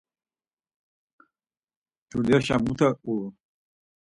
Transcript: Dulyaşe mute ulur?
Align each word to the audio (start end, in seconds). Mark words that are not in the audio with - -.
Dulyaşe 2.11 2.55
mute 2.63 2.89
ulur? 3.09 3.33